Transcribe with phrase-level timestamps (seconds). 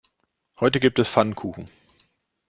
[0.59, 1.69] Heute gibt es Pfannkuchen.